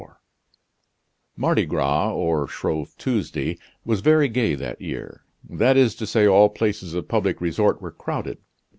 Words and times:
XV 0.01 0.07
Mardi 1.37 1.65
Gras, 1.67 2.11
or 2.11 2.47
Shrove 2.47 2.97
Tuesday, 2.97 3.59
was 3.85 4.01
very 4.01 4.27
gay 4.29 4.55
that 4.55 4.81
year; 4.81 5.25
that 5.47 5.77
is 5.77 5.93
to 5.97 6.07
say, 6.07 6.25
all 6.27 6.49
places 6.49 6.95
of 6.95 7.07
public 7.07 7.39
resort 7.39 7.83
were 7.83 7.91
crowded. 7.91 8.39